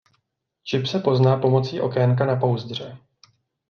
Čip 0.63 0.87
se 0.87 0.99
pozná 0.99 1.37
pomocí 1.37 1.81
okénka 1.81 2.25
na 2.25 2.35
pouzdře. 2.35 2.97